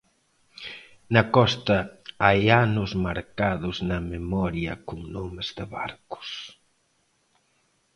Na 1.13 1.23
costa 1.35 1.77
hai 2.25 2.41
anos 2.65 2.91
marcados 3.05 3.75
na 3.89 3.99
memoria 4.13 4.73
con 4.87 4.99
nomes 5.15 5.47
de 5.57 5.65
barcos. 5.75 6.29